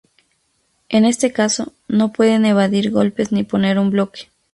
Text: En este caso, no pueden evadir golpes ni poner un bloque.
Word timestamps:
En 0.89 1.05
este 1.05 1.31
caso, 1.31 1.73
no 1.87 2.11
pueden 2.11 2.43
evadir 2.47 2.89
golpes 2.89 3.31
ni 3.31 3.43
poner 3.43 3.77
un 3.77 3.91
bloque. 3.91 4.29